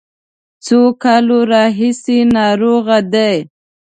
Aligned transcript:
څو 0.65 0.79
کالو 1.03 1.39
راهیسې 1.51 2.17
ناروغه 2.35 2.97
دی. 3.13 3.35